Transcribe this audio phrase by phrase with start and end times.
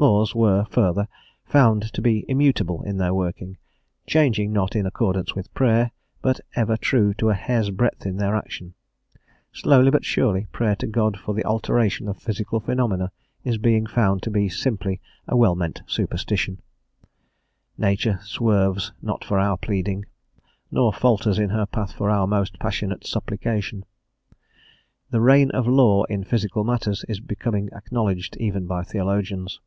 [0.00, 1.08] Laws were, further,
[1.44, 3.58] found to be immutable in their working,
[4.06, 5.90] changing not in accordance with prayer,
[6.22, 8.74] but ever true to a hair's breadth in their action.
[9.52, 13.10] Slowly, but surely, prayer to God for the alteration of physical phenomena
[13.42, 16.62] is being found to be simply a well meant superstition;
[17.76, 20.04] nature swerves not for our pleading,
[20.70, 23.84] nor falters in her path for our most passionate supplication.
[25.10, 29.58] The "reign of law" in physical matters is becoming acknowledged even by theologians.